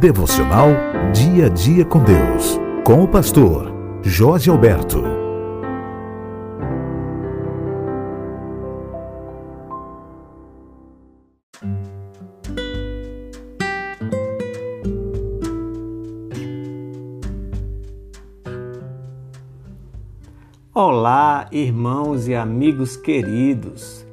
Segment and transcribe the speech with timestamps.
[0.00, 0.68] Devocional
[1.12, 2.58] Dia a Dia com Deus.
[2.86, 3.70] Com o pastor
[4.02, 5.02] Jorge Alberto.
[20.72, 24.06] Olá, irmãos e amigos queridos.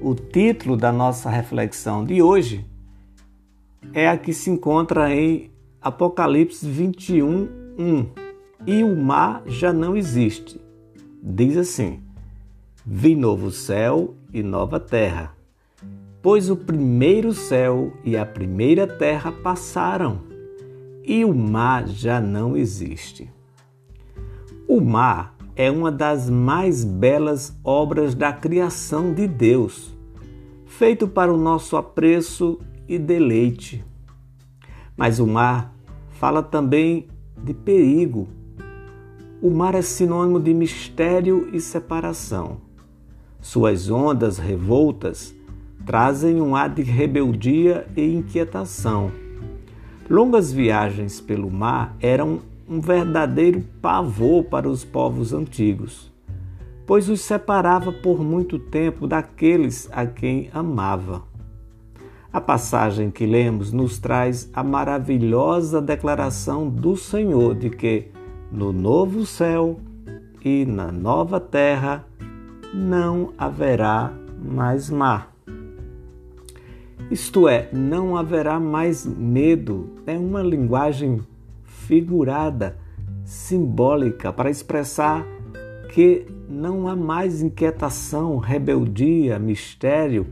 [0.00, 2.64] O título da nossa reflexão de hoje
[3.92, 7.48] é a que se encontra em Apocalipse 21,
[7.78, 8.06] 1.
[8.66, 10.60] E o mar já não existe.
[11.22, 12.00] Diz assim:
[12.84, 15.34] Vi novo céu e nova terra,
[16.22, 20.20] pois o primeiro céu e a primeira terra passaram,
[21.02, 23.30] e o mar já não existe.
[24.66, 29.94] O mar é uma das mais belas obras da criação de Deus,
[30.66, 33.84] feito para o nosso apreço e deleite.
[34.96, 35.74] Mas o mar
[36.10, 38.28] fala também de perigo.
[39.42, 42.58] O mar é sinônimo de mistério e separação.
[43.40, 45.34] Suas ondas revoltas
[45.84, 49.12] trazem um ar de rebeldia e inquietação.
[50.08, 56.10] Longas viagens pelo mar eram um verdadeiro pavor para os povos antigos,
[56.86, 61.33] pois os separava por muito tempo daqueles a quem amava.
[62.34, 68.08] A passagem que lemos nos traz a maravilhosa declaração do Senhor de que
[68.50, 69.78] no novo céu
[70.44, 72.04] e na nova terra
[72.74, 74.12] não haverá
[74.44, 75.32] mais mar.
[77.08, 79.90] Isto é, não haverá mais medo.
[80.04, 81.20] É uma linguagem
[81.62, 82.76] figurada,
[83.24, 85.24] simbólica, para expressar
[85.90, 90.26] que não há mais inquietação, rebeldia, mistério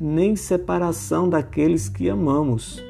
[0.00, 2.82] nem separação daqueles que amamos,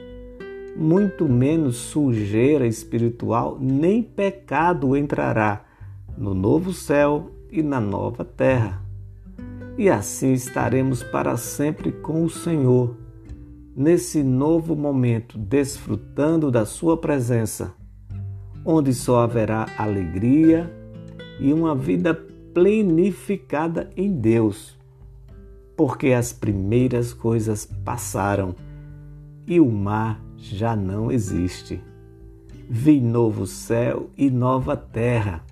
[0.77, 5.65] muito menos sujeira espiritual, nem pecado entrará
[6.17, 8.83] no novo céu e na nova terra.
[9.77, 12.97] E assim estaremos para sempre com o Senhor,
[13.77, 17.75] nesse novo momento, desfrutando da Sua presença,
[18.65, 20.73] onde só haverá alegria
[21.41, 22.15] e uma vida
[22.53, 24.79] plenificada em Deus
[25.77, 28.55] porque as primeiras coisas passaram
[29.47, 31.81] e o mar já não existe.
[32.69, 35.45] Vi novo céu e nova terra,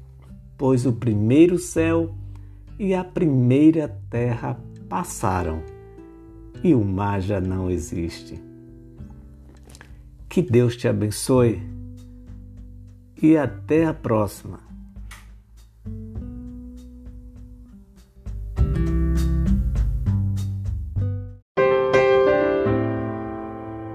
[0.56, 2.14] pois o primeiro céu
[2.78, 5.62] e a primeira terra passaram
[6.62, 8.40] e o mar já não existe.
[10.28, 11.60] Que Deus te abençoe
[13.20, 14.71] e até a próxima.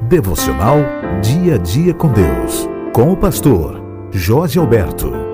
[0.07, 0.77] Devocional
[1.21, 5.26] Dia a Dia com Deus, com o pastor Jorge Alberto.